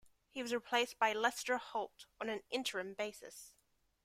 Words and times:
He 0.31 0.41
was 0.41 0.51
replaced 0.51 0.97
by 0.97 1.13
Lester 1.13 1.57
Holt 1.57 2.07
on 2.19 2.27
an 2.27 2.41
interim 2.49 2.95
basis. 2.95 3.53